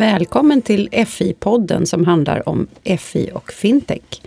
[0.00, 2.66] Välkommen till FI-podden som handlar om
[2.98, 4.22] FI och fintech.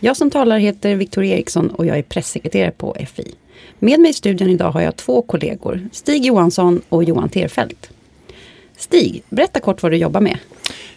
[0.00, 3.34] Jag som talar heter Victoria Eriksson och jag är pressekreterare på FI.
[3.78, 7.90] Med mig i studion idag har jag två kollegor, Stig Johansson och Johan Terfelt.
[8.76, 10.38] Stig, berätta kort vad du jobbar med.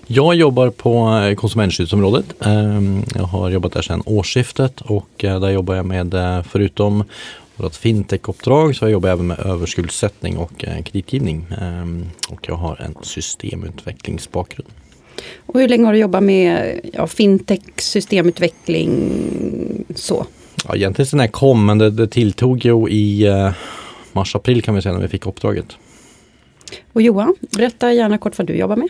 [0.08, 2.46] Jag jobbar på eh, konsumentskyddsområdet.
[2.46, 7.04] Ehm, jag har jobbat där sedan årsskiftet och eh, där jobbar jag med, eh, förutom
[7.58, 11.46] vårt fintech-uppdrag, så jag jobbar även med överskuldsättning och kreditgivning.
[11.62, 14.70] Ehm, och jag har en systemutvecklingsbakgrund.
[15.46, 20.26] Och hur länge har du jobbat med ja, fintech, systemutveckling, så?
[20.68, 23.28] Ja, egentligen sen jag kom, men det, det tilltog ju i
[24.14, 25.78] mars-april kan vi säga när vi fick uppdraget.
[26.94, 28.90] Och Johan, berätta gärna kort vad du jobbar med.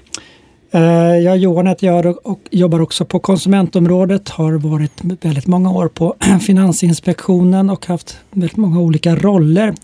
[0.71, 4.30] Eh, ja, Johan heter jag och jobbar också på konsumentområdet.
[4.30, 9.76] Har varit väldigt många år på Finansinspektionen och haft väldigt många olika roller.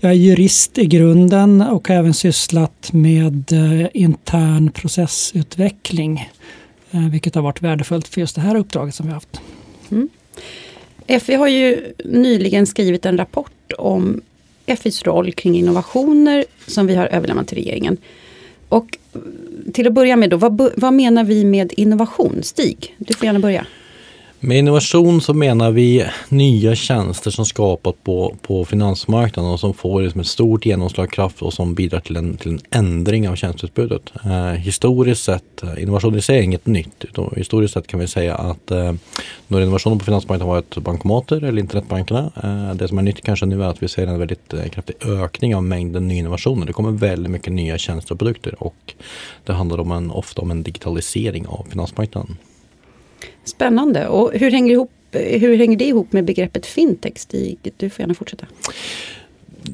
[0.00, 6.30] Jag är jurist i grunden och har även sysslat med eh, intern processutveckling.
[6.90, 9.40] Eh, vilket har varit värdefullt för just det här uppdraget som vi har haft.
[9.90, 10.08] Mm.
[11.20, 14.20] FI har ju nyligen skrivit en rapport om
[14.78, 17.96] FIs roll kring innovationer som vi har överlämnat till regeringen.
[18.68, 18.98] Och
[19.72, 22.42] till att börja med, då, vad, vad menar vi med innovation?
[22.42, 23.66] Stig, du får gärna börja.
[24.40, 30.02] Med innovation så menar vi nya tjänster som skapas på, på finansmarknaden och som får
[30.02, 34.12] liksom ett stort genomslagskraft och som bidrar till en, till en ändring av tjänsteutbudet.
[34.24, 37.04] Eh, historiskt sett, eh, innovation i sig är inget nytt.
[37.04, 38.92] Utan historiskt sett kan vi säga att eh,
[39.48, 42.32] när innovationen på finansmarknaden har varit bankomater eller internetbankerna.
[42.42, 44.96] Eh, det som är nytt kanske nu är att vi ser en väldigt eh, kraftig
[45.06, 46.66] ökning av mängden nyinnovationer.
[46.66, 48.94] Det kommer väldigt mycket nya tjänster och produkter och
[49.44, 52.36] det handlar om en, ofta om en digitalisering av finansmarknaden.
[53.44, 54.08] Spännande.
[54.08, 57.18] Och hur hänger, ihop, hur hänger det ihop med begreppet fintech?
[57.18, 58.46] Stig, du får gärna fortsätta.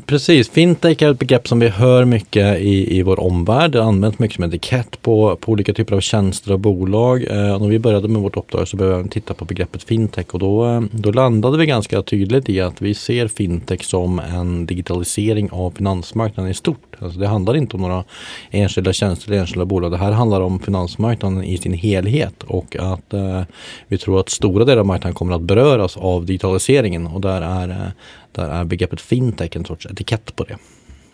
[0.06, 3.72] Precis, fintech är ett begrepp som vi hör mycket i, i vår omvärld.
[3.72, 7.25] Det används mycket som etikett på, på olika typer av tjänster och bolag.
[7.30, 10.38] Eh, när vi började med vårt uppdrag så började vi titta på begreppet fintech och
[10.38, 15.50] då, eh, då landade vi ganska tydligt i att vi ser fintech som en digitalisering
[15.52, 16.97] av finansmarknaden i stort.
[16.98, 18.04] Alltså det handlar inte om några
[18.50, 19.91] enskilda tjänster eller enskilda bolag.
[19.91, 23.42] Det här handlar om finansmarknaden i sin helhet och att eh,
[23.88, 27.69] vi tror att stora delar av marknaden kommer att beröras av digitaliseringen och där är
[27.69, 27.88] eh,
[28.32, 30.56] där är begreppet fintech en sorts etikett på det.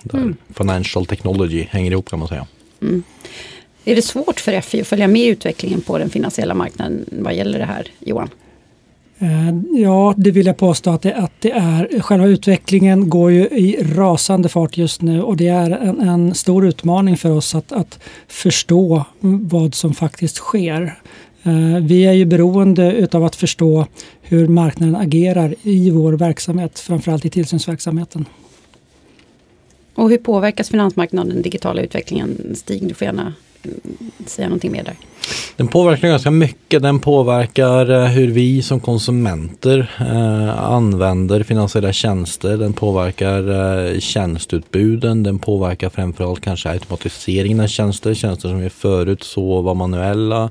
[0.02, 0.36] Där mm.
[0.54, 2.46] Financial technology hänger ihop kan man säga.
[2.82, 3.02] Mm.
[3.84, 7.58] Är det svårt för FI att följa med utvecklingen på den finansiella marknaden vad gäller
[7.58, 8.28] det här, Johan?
[9.18, 12.00] Eh, ja, det vill jag påstå att det, att det är.
[12.00, 16.66] Själva utvecklingen går ju i rasande fart just nu och det är en, en stor
[16.66, 17.98] utmaning för oss att, att
[18.28, 20.98] förstå vad som faktiskt sker.
[21.42, 23.86] Eh, vi är ju beroende utav att förstå
[24.28, 28.24] hur marknaden agerar i vår verksamhet, framförallt i tillsynsverksamheten.
[29.94, 32.54] Och hur påverkas finansmarknaden den digitala utvecklingen?
[32.56, 33.34] Stig, du får gärna
[34.26, 34.96] säga någonting mer där.
[35.56, 36.82] Den påverkar ganska mycket.
[36.82, 42.56] Den påverkar eh, hur vi som konsumenter eh, använder finansiella tjänster.
[42.56, 43.48] Den påverkar
[43.92, 45.22] eh, tjänstutbuden.
[45.22, 48.14] Den påverkar framförallt kanske automatiseringen av tjänster.
[48.14, 50.50] Tjänster som vi förut så var manuella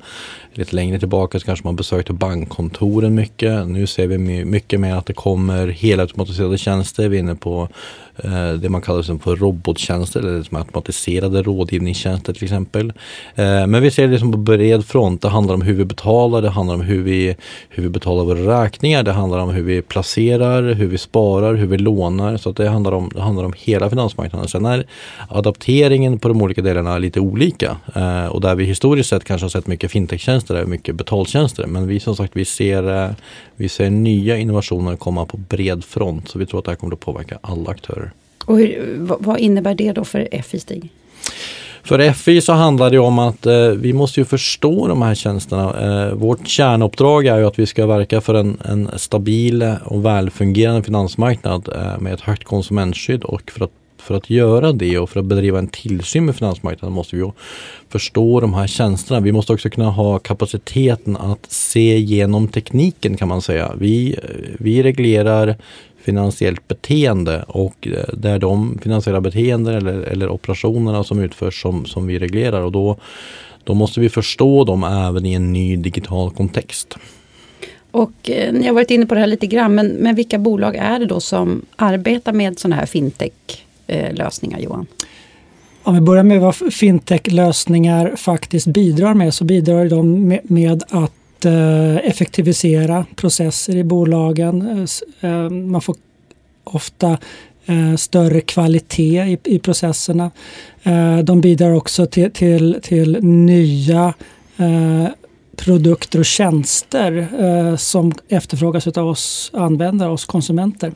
[0.58, 3.68] Lite längre tillbaka så kanske man besökte bankkontoren mycket.
[3.68, 7.10] Nu ser vi mycket mer att det kommer helautomatiserade tjänster.
[7.10, 7.70] Vi är inne på
[8.18, 12.94] eh, det man kallar för robottjänster eller liksom automatiserade rådgivningstjänster till exempel.
[13.36, 15.22] Eh, men vi ser det liksom på bred front.
[15.22, 17.36] Det handlar om hur vi betalar, det handlar om hur vi,
[17.70, 21.68] hur vi betalar våra räkningar, det handlar om hur vi placerar, hur vi sparar, hur
[21.68, 22.38] vi lånar.
[22.38, 24.48] Så det, handlar om, det handlar om hela finansmarknaden.
[24.48, 24.86] Sen är
[25.30, 27.78] adapteringen på de olika delarna lite olika.
[27.96, 31.68] Eh, och där vi historiskt sett kanske har sett mycket fintech-tjänster tjänster är mycket betaltjänster.
[31.68, 33.12] Men vi som sagt vi ser, eh,
[33.56, 36.30] vi ser nya innovationer komma på bred front.
[36.30, 38.12] Så vi tror att det här kommer att påverka alla aktörer.
[38.46, 40.90] Och hur, vad innebär det då för FI Stig?
[41.84, 45.74] För FI så handlar det om att eh, vi måste ju förstå de här tjänsterna.
[45.82, 50.84] Eh, vårt kärnuppdrag är ju att vi ska verka för en, en stabil och välfungerande
[50.84, 53.72] finansmarknad eh, med ett högt konsumentskydd och för att
[54.08, 57.32] för att göra det och för att bedriva en tillsyn med finansmarknaden måste vi
[57.90, 59.20] förstå de här tjänsterna.
[59.20, 63.72] Vi måste också kunna ha kapaciteten att se genom tekniken kan man säga.
[63.78, 64.20] Vi,
[64.60, 65.56] vi reglerar
[66.02, 71.86] finansiellt beteende och eh, det är de finansiella beteenden eller, eller operationerna som utförs som,
[71.86, 72.98] som vi reglerar och då,
[73.64, 76.98] då måste vi förstå dem även i en ny digital kontext.
[77.92, 80.76] Och eh, ni har varit inne på det här lite grann, men, men vilka bolag
[80.76, 84.88] är det då som arbetar med sådana här fintech Eh, lösningar, Johan?
[85.84, 91.96] Om vi börjar med vad fintech-lösningar faktiskt bidrar med så bidrar de med, att eh,
[91.96, 94.88] effektivisera processer i bolagen.
[95.22, 95.96] Eh, eh, man får
[96.64, 97.18] ofta
[97.98, 100.32] större kvalitet i, i processerna.
[101.24, 104.14] De bidrar också till, till, till nya
[105.58, 110.92] produkter och tjänster eh, som efterfrågas av oss användare, oss konsumenter.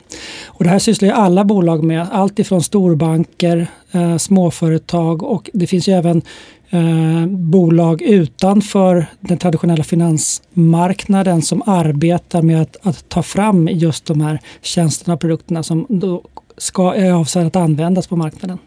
[0.46, 5.66] Och det här sysslar ju alla bolag med, allt ifrån storbanker, eh, småföretag och det
[5.66, 6.22] finns ju även
[6.70, 14.20] eh, bolag utanför den traditionella finansmarknaden som arbetar med att, att ta fram just de
[14.20, 16.22] här tjänsterna och produkterna som då
[16.56, 18.58] ska, är avsedda att användas på marknaden.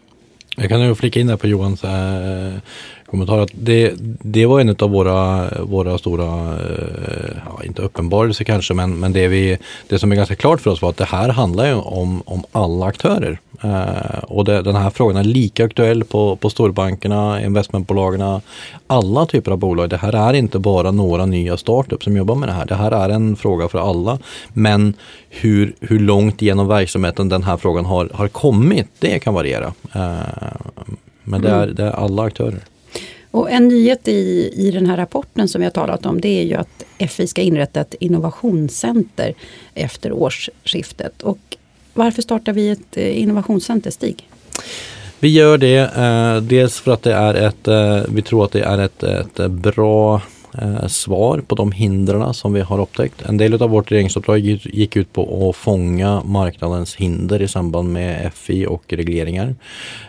[0.56, 2.52] Jag kan ju flika in där på Johans äh,
[3.06, 3.38] kommentar.
[3.38, 3.92] Att det,
[4.22, 9.28] det var en av våra, våra stora, äh, ja, inte uppenbarelser kanske, men, men det,
[9.28, 9.58] vi,
[9.88, 12.44] det som är ganska klart för oss var att det här handlar ju om, om
[12.52, 13.38] alla aktörer.
[13.64, 18.40] Uh, och det, den här frågan är lika aktuell på, på storbankerna, investmentbolagen,
[18.86, 19.90] alla typer av bolag.
[19.90, 22.66] Det här är inte bara några nya startups som jobbar med det här.
[22.66, 24.18] Det här är en fråga för alla.
[24.48, 24.94] Men
[25.30, 29.66] hur, hur långt genom verksamheten den här frågan har, har kommit, det kan variera.
[29.96, 30.16] Uh,
[31.24, 31.74] men det är, mm.
[31.74, 32.60] det är alla aktörer.
[33.36, 36.44] Och en nyhet i, i den här rapporten som vi har talat om det är
[36.44, 39.34] ju att FI ska inrätta ett innovationscenter
[39.74, 41.22] efter årsskiftet.
[41.22, 41.38] Och
[41.94, 44.28] varför startar vi ett eh, innovationscenter, Stig?
[45.20, 48.62] Vi gör det eh, dels för att det är ett, eh, vi tror att det
[48.62, 50.22] är ett, ett bra
[50.62, 53.22] eh, svar på de hindren som vi har upptäckt.
[53.22, 58.32] En del av vårt regeringsuppdrag gick ut på att fånga marknadens hinder i samband med
[58.34, 59.54] FI och regleringar.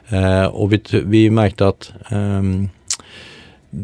[0.09, 2.69] Eh, och vi, vi märkte att ehm,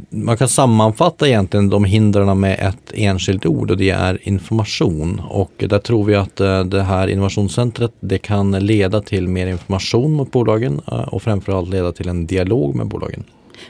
[0.10, 5.22] man kan sammanfatta egentligen de hindren med ett enskilt ord och det är information.
[5.30, 10.14] Och där tror vi att eh, det här innovationscentret det kan leda till mer information
[10.14, 13.24] mot bolagen eh, och framförallt leda till en dialog med bolagen.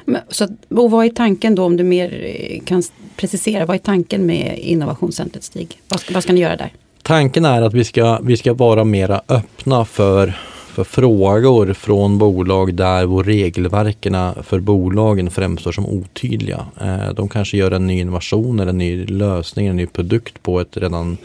[0.06, 2.84] Men, så, och vad är tanken då om du mer eh, kan
[3.16, 5.82] precisera, vad är tanken med innovationscentret Stig?
[5.90, 6.74] Vad ska, vad ska ni göra där?
[7.02, 10.34] Tanken är att vi ska, vi ska vara mera öppna för
[10.74, 16.66] för frågor från bolag där vår regelverken för bolagen framstår som otydliga.
[16.82, 20.60] Eh, de kanske gör en ny innovation eller en ny lösning, en ny produkt på
[20.60, 21.18] ett redan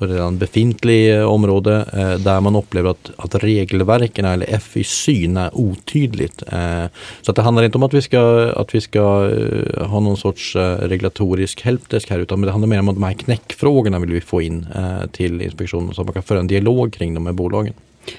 [0.00, 5.36] på redan befintligt eh, område eh, där man upplever att, att regelverken eller FI syn
[5.36, 6.42] är otydligt.
[6.52, 6.84] Eh,
[7.22, 10.16] så att det handlar inte om att vi ska, att vi ska eh, ha någon
[10.16, 14.10] sorts eh, regulatorisk helpdesk här utan det handlar mer om att de här knäckfrågorna vill
[14.10, 14.66] vi få in
[15.12, 17.74] till inspektionen så att man kan föra en dialog kring dem med bolagen.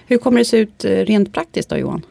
[0.08, 2.02] Hur kommer det se ut rent praktiskt då Johan?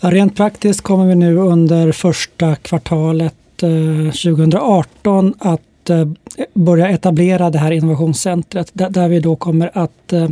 [0.00, 5.52] Ja, rent praktiskt kommer vi nu under första kvartalet 2018 eh,
[5.90, 6.08] att
[6.54, 10.28] börja etablera det här innovationscentret där vi då kommer att eh,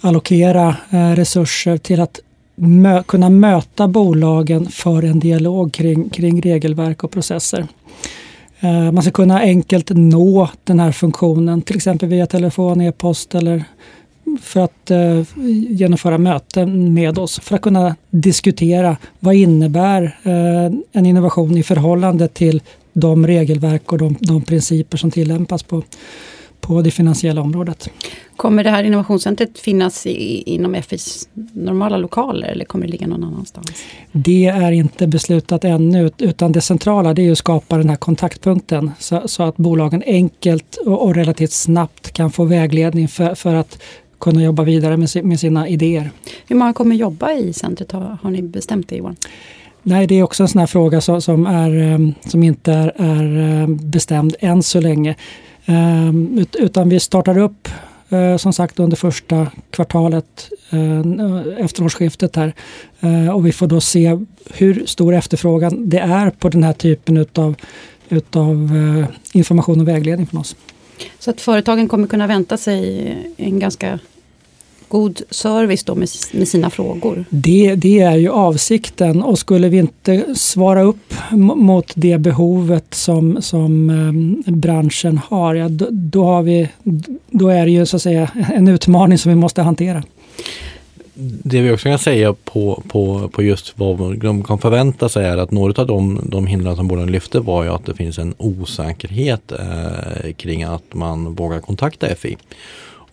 [0.00, 2.20] allokera eh, resurser till att
[2.54, 7.66] mö kunna möta bolagen för en dialog kring, kring regelverk och processer.
[8.92, 13.64] Man ska kunna enkelt nå den här funktionen, till exempel via telefon, e-post eller
[14.40, 15.22] för att eh,
[15.70, 22.28] genomföra möten med oss för att kunna diskutera vad innebär eh, en innovation i förhållande
[22.28, 22.62] till
[22.92, 25.82] de regelverk och de, de principer som tillämpas på,
[26.60, 27.90] på det finansiella området.
[28.36, 33.24] Kommer det här innovationscentret finnas i, inom FIs normala lokaler eller kommer det ligga någon
[33.24, 33.66] annanstans?
[34.12, 38.90] Det är inte beslutat ännu utan det centrala det är att skapa den här kontaktpunkten
[38.98, 43.82] så, så att bolagen enkelt och, och, relativt snabbt kan få vägledning för, för att
[44.24, 46.10] kunna jobba vidare med, sina idéer.
[46.46, 47.92] Hur många kommer jobba i centret?
[47.92, 49.16] Har, ni bestämt det Johan?
[49.82, 51.98] Nej, det är också en sån här fråga som, är, eh,
[52.30, 55.14] som inte är, är eh, bestämd än så länge.
[55.66, 57.68] Um, utan vi startar upp
[58.38, 60.50] som sagt under första kvartalet
[61.58, 62.54] efter årsskiftet här.
[63.34, 64.18] Och vi får då se
[64.50, 67.54] hur stor efterfrågan det är på den här typen utav,
[68.08, 68.70] utav
[69.32, 70.56] information och vägledning från oss.
[71.18, 73.98] Så att företagen kommer kunna vänta sig en ganska
[74.94, 77.24] god service då med, med sina frågor?
[77.30, 81.14] Det, det, är ju avsikten och skulle vi inte svara upp
[81.56, 83.90] mot det behovet som, som
[84.46, 86.68] eh, branschen har, ja, då, då, har vi,
[87.30, 90.02] då är det ju så att säga en utmaning som vi måste hantera
[91.16, 95.36] det vi också kan säga på, på, på just vad de kan förvänta sig är
[95.36, 98.34] att några av de, de hindren som bolagen lyfte var ju att det finns en
[98.38, 102.36] osäkerhet eh, kring att man vågar kontakta FI.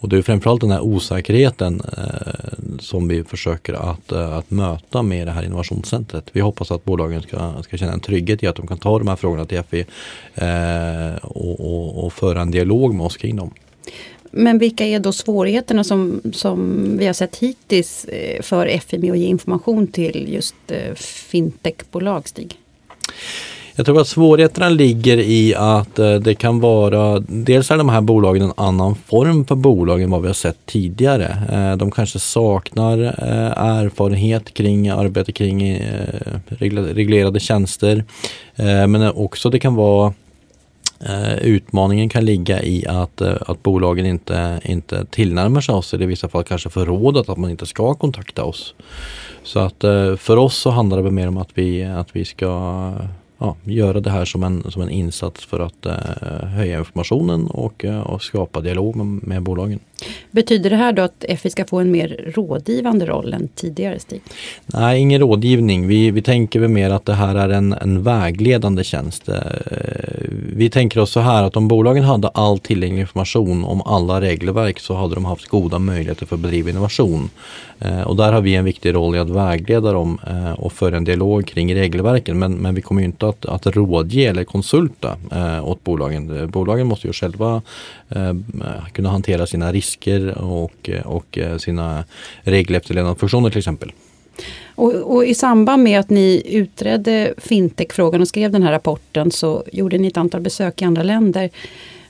[0.02, 5.02] Och det är framförallt den här osäkerheten eh, som vi försöker att, eh, att möta
[5.02, 6.26] med det här innovationscentret.
[6.32, 9.08] Vi hoppas att bolagen ska, ska känna en trygghet i att de kan ta de
[9.08, 9.86] här frågorna till FI
[10.36, 13.54] eh, och, och, och föra en dialog med oss kring dem.
[14.32, 19.12] Men vilka är då svårigheterna som, som vi har sett hittills eh, för FI med
[19.12, 22.58] att ge information till just eh, fintechbolag, Stig?
[23.82, 28.02] Jag tror att svårigheterna ligger i att eh, det kan vara, dels är de här
[28.02, 31.38] bolagen en annan form för bolag än vad vi har sett tidigare.
[31.52, 35.80] Eh, de kanske saknar eh, erfarenhet kring arbete kring
[36.94, 38.06] reglerade tjänster.
[38.88, 40.14] Men också det kan vara
[41.42, 46.30] Utmaningen kan ligga i att, att bolagen inte, inte tillnärmar sig oss eller i vissa
[46.30, 48.74] fall kanske får rådet att man inte ska kontakta oss.
[49.44, 49.82] Så att
[50.18, 52.92] för oss så handlar det mer om att vi, att vi ska
[53.42, 57.86] ja, göra det här som en, som en insats för att eh, höja informationen och,
[57.86, 59.80] eh, och skapa dialog med, med, bolagen.
[60.32, 64.22] Betyder det här då att FI ska få en mer rådgivande roll än tidigare Stig?
[64.66, 65.88] Nej, ingen rådgivning.
[65.88, 69.30] Vi, vi tänker väl mer att det här är en, en vägledande tjänst.
[69.30, 69.36] Eh,
[70.56, 74.80] vi tänker oss så här att om bolagen hade all tillgänglig information om alla regelverk
[74.80, 77.30] så hade de haft goda möjligheter för att bedriva innovation.
[77.80, 80.98] Eh, och där har vi en viktig roll i att vägleda dem eh, och föra
[80.98, 82.40] en dialog kring regelverken.
[82.40, 86.40] Men, men vi kommer inte att, att rådge eller konsulta eh, åt bolagen.
[86.40, 87.62] Eh, bolagen måste ju själva
[88.10, 88.34] eh,
[88.92, 92.04] kunna hantera sina risker och, och eh, sina
[92.44, 93.92] regelefterlevnadsfunktioner till exempel.
[94.76, 99.64] Och, och, i samband med att ni utredde fintech-frågan och skrev den här rapporten så
[99.72, 101.50] gjorde ni ett antal besök i andra länder.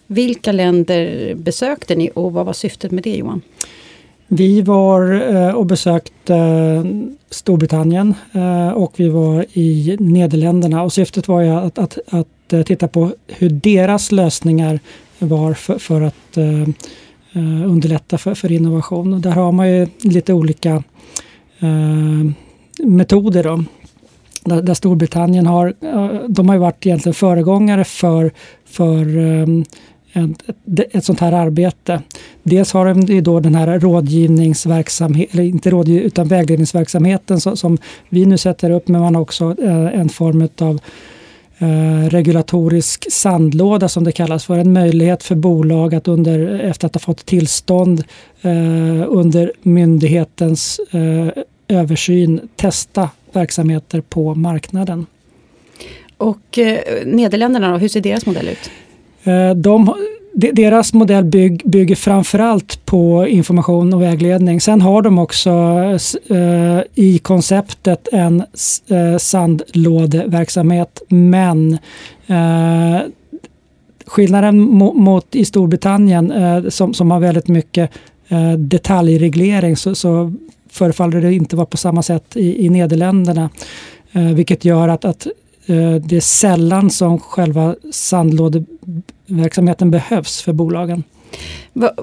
[0.07, 3.41] Vilka länder besökte ni och vad var syftet med det Johan?
[4.33, 6.35] Vi var eh, och besökte
[7.29, 12.87] Storbritannien eh, och vi var i Nederländerna och syftet var att, att, att eh, titta
[12.87, 14.79] på hur deras lösningar
[15.19, 16.37] var för, för att
[17.65, 19.13] underlätta för, för innovation.
[19.13, 20.83] Och där har man ju lite olika
[21.61, 22.31] Eh,
[22.87, 23.43] metoder.
[23.43, 23.63] Då.
[24.61, 28.31] Där, Storbritannien har, eh, de har ju varit egentligen föregångare för,
[28.65, 29.65] för ehm,
[30.13, 32.01] ett, ett sånt här arbete.
[32.43, 37.77] Dels har de då den här rådgivningsverksamheten, eller inte rådgivning utan vägledningsverksamheten som, som,
[38.09, 40.79] vi nu sätter upp, men man har också eh, en form av
[41.61, 44.57] eh, regulatorisk sandlåda som det kallas för.
[44.57, 48.03] En möjlighet för bolag att under, efter att ha fått tillstånd
[48.41, 48.51] eh,
[49.07, 55.05] under myndighetens eh, översyn testa verksamheter på marknaden.
[56.17, 58.71] Och eh, Nederländerna då, hur ser deras modell ut?
[59.23, 59.93] Eh, de,
[60.33, 64.61] deras modell bygg, bygger framförallt på information och vägledning.
[64.61, 65.49] Sen har de också
[66.29, 68.43] eh, i konceptet en
[68.87, 71.73] eh, sandlådeverksamhet men
[72.27, 72.99] eh,
[74.05, 77.91] skillnaden mot, mot i Storbritannien eh, som, som har väldigt mycket
[78.27, 80.33] eh, detaljreglering så, så
[80.69, 83.49] förefaller det inte vara på samma sätt i, i Nederländerna.
[84.11, 85.27] Eh, vilket gör att, att
[86.01, 87.75] det är sällan som själva
[89.31, 91.03] sandlådeverksamheten behövs för bolagen.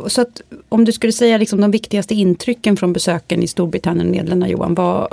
[0.06, 4.12] Så att, om du skulle säga liksom de viktigaste intrycken från besöken i Storbritannien och
[4.12, 5.08] Nederländerna Johan, vad,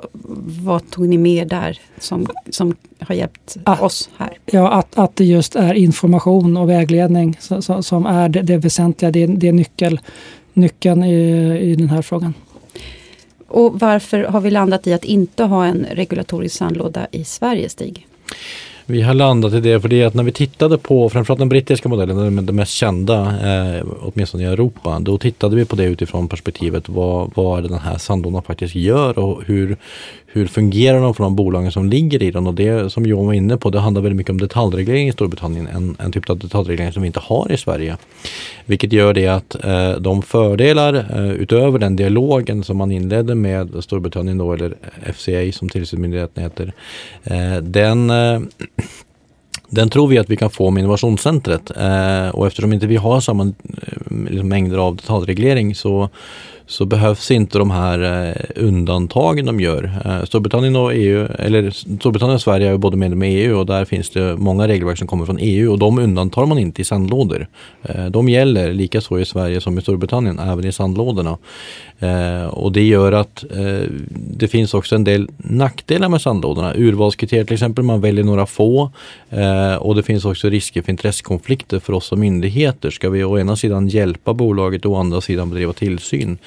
[0.63, 4.37] vad tog ni med där som, som har hjälpt att, oss här?
[4.45, 9.11] Ja, att, att det just är information och vägledning som, som är det, det väsentliga,
[9.11, 9.99] det, det är nyckel,
[10.53, 12.33] nyckeln i, i den här frågan.
[13.47, 18.07] Och varför har vi landat i att inte ha en regulatorisk sandlåda i Sverige, Stig?
[18.87, 21.89] Vi har landat i det för det att när vi tittade på framförallt den brittiska
[21.89, 26.89] modellen, den mest kända, eh, åtminstone i Europa, då tittade vi på det utifrån perspektivet
[26.89, 29.77] vad, vad den här sandlådan faktiskt gör och hur,
[30.35, 32.47] hur fungerar de för de bolagen som ligger i den?
[32.47, 35.67] Och det som Johan var inne på, det handlar väldigt mycket om detaljreglering i Storbritannien,
[35.67, 37.97] en, en typ av detaljreglering som vi inte har i Sverige.
[38.65, 43.83] Vilket gör det att eh, de fördelar eh, utöver den dialogen som man inledde med
[43.83, 44.75] Storbritannien då, eller
[45.13, 46.73] FCA som tillsynsmyndigheten heter,
[47.23, 48.39] eh, den eh,
[49.69, 53.19] den tror vi att vi kan få med innovationscentret eh, och eftersom inte vi har
[53.19, 53.53] samma eh,
[54.29, 56.09] liksom, mängder av detaljreglering så
[56.67, 59.91] så behövs inte de här eh, undantagen de gör.
[60.05, 63.85] Eh, Storbritannien och EU, eller Storbritannien och Sverige är både medlemmar i EU och där
[63.85, 67.47] finns det många regelverk som kommer från EU och de undantar man inte i sandlådor.
[67.83, 71.37] Eh, de gäller lika så i Sverige som i Storbritannien, även i sandlådorna.
[72.49, 73.43] Och det gör att
[74.11, 76.73] det finns också en del nackdelar med sandlådorna.
[76.75, 78.91] Urvalskriterier till exempel, man väljer några få
[79.79, 82.89] och det finns också risker för intressekonflikter för oss som myndigheter.
[82.89, 86.37] Ska vi å ena sidan hjälpa bolaget och å andra sidan bedriva tillsyn?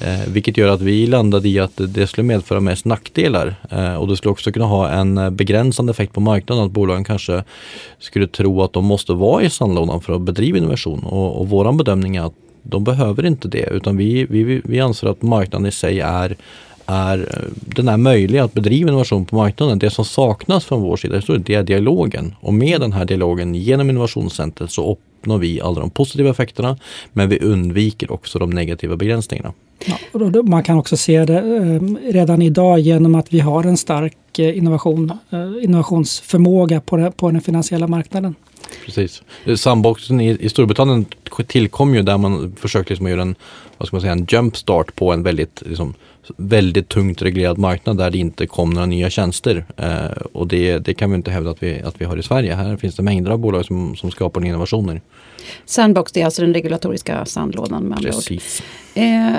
[0.00, 4.08] Eh, vilket gör att vi landade i att det skulle medföra mest nackdelar eh, och
[4.08, 7.44] det skulle också kunna ha en eh, begränsande effekt på marknaden att bolagen kanske
[7.98, 11.04] skulle tro att de måste vara i sandlådan för att bedriva innovation.
[11.04, 15.08] Och, och våran bedömning är att de behöver inte det utan vi, vi, vi anser
[15.08, 16.36] att marknaden i sig är
[16.86, 19.78] är, den är möjlig att bedriva innovation på marknaden.
[19.78, 22.34] Det som saknas från vår sida det är dialogen.
[22.40, 26.78] Och med den här dialogen genom innovationscentret så uppnår vi alla de positiva effekterna
[27.12, 29.52] men vi undviker också de negativa begränsningarna.
[29.86, 34.16] Ja, man kan också se det eh, redan idag genom att vi har en stark
[34.32, 35.12] och innovation,
[35.62, 38.34] innovationsförmåga på den, på den finansiella marknaden.
[38.84, 39.22] Precis.
[39.56, 41.06] Sandboxen i, i Storbritannien
[41.46, 43.34] tillkom ju där man försökte liksom göra en,
[43.78, 45.94] vad ska man säga, en jumpstart på en väldigt, liksom,
[46.36, 49.64] väldigt tungt reglerad marknad där det inte kom några nya tjänster.
[49.76, 52.54] Eh, och det, det kan vi inte hävda att vi, att vi har i Sverige.
[52.54, 55.00] Här finns det mängder av bolag som, som skapar innovationer.
[55.64, 58.62] Sandbox det är alltså den regulatoriska sandlådan med andra Precis.
[58.94, 59.02] ord.
[59.02, 59.32] Eh,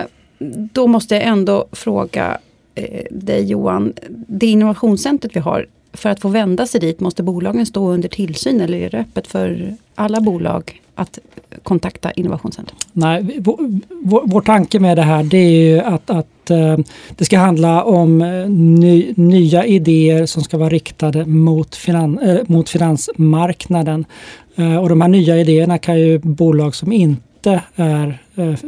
[0.74, 2.38] då måste jag ändå fråga
[2.76, 7.66] eh, dig Johan, det innovationscentret vi har, för att få vända sig dit, måste bolagen
[7.66, 11.20] stå under tillsyn eller är det öppet för alla bolag att
[11.64, 12.78] kontakta Innovationscentrum?
[12.94, 13.58] Nej, vår,
[14.04, 16.78] vår, vår tanke med det här det är ju att, att eh,
[17.10, 22.40] det ska handla om eh, ny, nya idéer som ska vara riktade mot, finan, uh,
[22.48, 24.06] mot finansmarknaden.
[24.82, 28.20] och de här nya idéerna kan ju bolag som inte är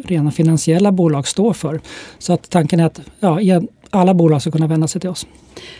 [0.08, 1.82] rena finansiella bolag stå för.
[2.20, 3.42] Så att tanken är att ja,
[3.90, 5.28] alla bolag ska kunna vända sig till oss.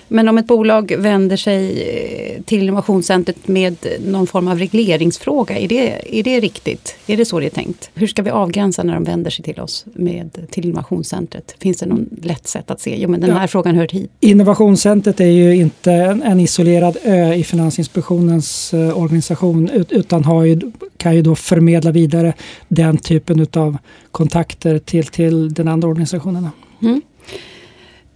[0.08, 3.76] Men om ett bolag vänder sig eh, till Innovationscentret med
[4.06, 6.96] någon form av regleringsfråga, är det, är det riktigt?
[7.08, 7.90] Är det så det är tänkt?
[7.94, 11.56] Hur ska vi avgränsa när de vänder sig till oss med, till Innovationscentret?
[11.60, 14.12] Finns det någon lätt sätt att se, jo men den här frågan hör hit?
[14.20, 20.62] Innovationscentret är ju inte en, en isolerad ö i Finansinspektionens eh, organisation utan har ju,
[20.98, 22.34] kan ju då förmedla vidare
[22.68, 23.78] den typen av
[24.12, 26.52] kontakter till, till den andra organisationerna.
[26.82, 27.02] Mm.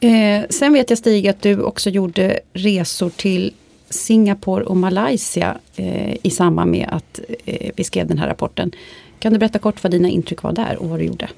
[0.04, 3.54] Eh, sen vet jag Stig att du också gjorde resor till
[3.90, 8.72] Singapore och Malaysia eh, i samband med att eh, vi skrev den här rapporten.
[9.20, 11.30] Kan du berätta kort vad dina intryck var där och vad du gjorde?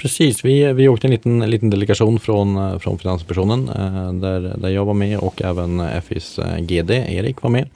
[0.00, 4.68] Precis, vi, vi åkte en liten, liten delegation från, eh, från Finanspersonen eh, där, där
[4.68, 7.68] jag var med och även FIs eh, GD Erik var med.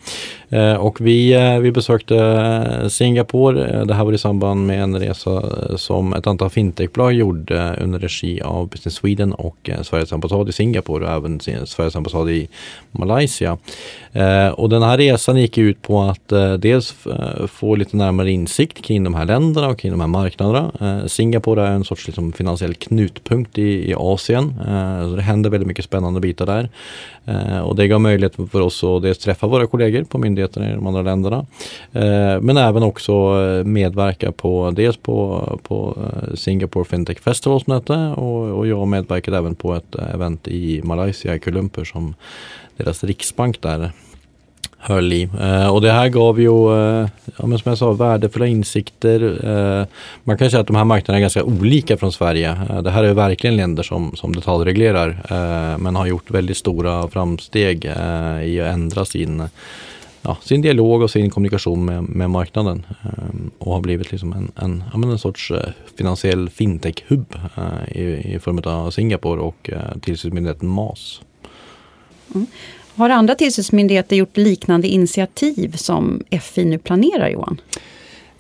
[0.49, 3.85] Eh, och vi, vi besökte Singapore.
[3.85, 5.43] Det här var i samband med en resa
[5.77, 11.05] som ett antal fintechbolag gjorde under regi av Business Sweden och Sveriges ambassad i Singapore
[11.05, 12.49] och även Sveriges ambassad i
[12.91, 13.59] Malaysia.
[14.55, 16.95] Och den här resan gick ut på att dels
[17.49, 21.09] få lite närmare insikt kring de här länderna och kring de här marknaderna.
[21.09, 24.55] Singapore är en sorts liksom finansiell knutpunkt i, i Asien.
[24.61, 26.69] Eh, så det händer väldigt mycket spännande bitar där.
[27.25, 30.75] Eh, och det gav möjlighet för oss att dels träffa våra kollegor på myndigheterna i
[30.75, 31.47] de andra länderna.
[31.93, 37.95] Eh, men även också eh, medverka på dels på, på eh, Singapore Fintech Festivals möte
[37.95, 42.15] och, och jag medverkade även på ett event i Malaysia, i Kuala Lumpur som
[42.77, 43.93] deras riksbank där
[44.87, 45.29] höll i.
[45.41, 49.21] Eh, och det här gav ju, eh, ja, men som jag sa, värdefulla insikter.
[49.81, 49.87] Eh,
[50.25, 52.51] man kan säga att de här marknaderna är ganska olika från Sverige.
[52.71, 57.09] Eh, det här är verkligen länder som, som detaljreglerar eh, men har gjort väldigt stora
[57.09, 59.43] framsteg eh, i att ändra sin,
[60.23, 62.87] ja, sin dialog och sin kommunikation med, med marknaden.
[63.03, 65.69] Eh, och har blivit liksom en, en, ja, en sorts eh,
[65.99, 67.25] finansiell fintech-hub
[67.57, 69.71] eh, i, i form av Singapore och
[70.01, 71.21] tillsynsmyndigheten MAS.
[72.35, 72.47] Mm.
[72.97, 77.61] Har andra tillsynsmyndigheter gjort liknande initiativ som FI nu planerar Johan?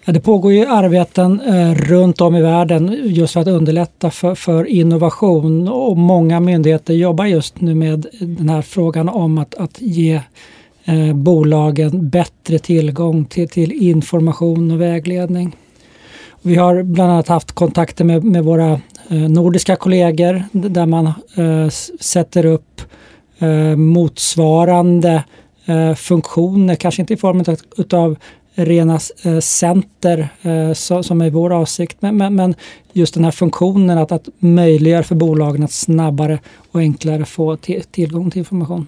[0.04, 4.34] Ja, det pågår ju arbeten eh, runt om i världen just för att underlätta för,
[4.34, 9.80] för, innovation och många myndigheter jobbar just nu med den här frågan om att, att
[9.80, 10.20] ge
[10.84, 15.56] eh, bolagen bättre tillgång till, till, information och vägledning.
[16.42, 18.72] Vi har bland annat haft kontakter med, med våra
[19.08, 21.68] eh, nordiska kollegor där man eh,
[22.00, 22.86] sätter upp eh,
[23.38, 25.24] Eh, motsvarande
[25.64, 27.44] eh, funktioner, kanske inte i form
[27.92, 28.16] av
[28.54, 31.96] rena eh, center eh, så, som är vår avsikt.
[32.00, 32.54] Men, men, men,
[32.92, 36.38] just den här funktionen att, att möjliggöra för bolagen att snabbare
[36.72, 37.56] och enklare få
[37.90, 38.86] tillgång till information.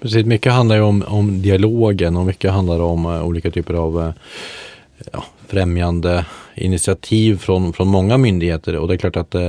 [0.00, 3.98] Precis, mycket handlar ju om, om dialogen och mycket handlar om uh, olika typer av
[3.98, 4.10] uh,
[5.12, 9.40] ja, främjande initiativ från, från många myndigheter och det är klart att eh,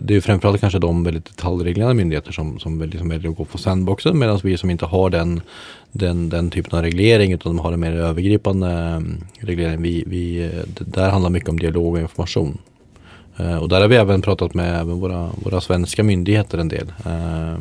[0.00, 3.58] det är framförallt kanske de väldigt detaljreglerade myndigheter som, som liksom väljer att gå på
[3.58, 5.40] sandboxen medan vi som inte har den,
[5.92, 9.00] den, den typen av reglering utan de har en mer övergripande eh,
[9.46, 9.82] reglering.
[9.82, 12.58] Vi, vi, eh, där handlar mycket om dialog och information.
[13.36, 16.92] Eh, och där har vi även pratat med även våra, våra svenska myndigheter en del.
[17.06, 17.58] Eh,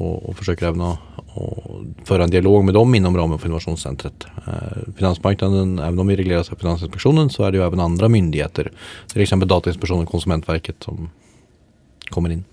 [0.00, 0.98] och, och försöker även att
[1.34, 4.26] och föra en dialog med dem inom ramen för innovationscentret.
[4.46, 8.72] Eh, finansmarknaden, även om vi regleras av Finansinspektionen så är det ju även andra myndigheter.
[9.12, 11.10] Till exempel Datainspektionen och Konsumentverket som
[12.08, 12.44] kommer in.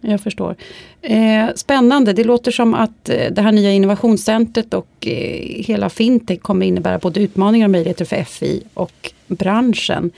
[0.00, 0.56] Jag förstår.
[1.02, 6.40] Eh, spännande, det låter som att eh, det här nya innovationscentret och eh, hela fintech
[6.40, 10.10] kommer innebära både utmaningar och möjligheter för FI och branschen.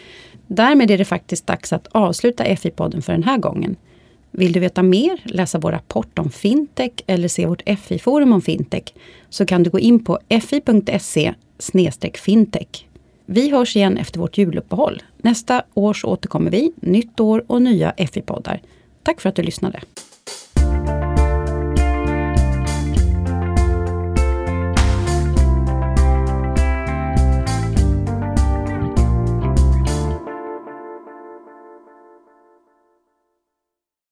[0.47, 3.77] Därmed är det faktiskt dags att avsluta FI-podden för den här gången.
[4.39, 8.95] Vill du veta mer, läsa vår rapport om fintech eller se vårt FI-forum om fintech
[9.29, 11.35] så kan du gå in på fi.se
[12.15, 12.87] fintech.
[13.27, 15.03] Vi hörs igen efter vårt juluppehåll.
[15.17, 18.61] Nästa år så återkommer vi, nytt år och nya FI-poddar.
[19.03, 19.81] Tack för att du lyssnade.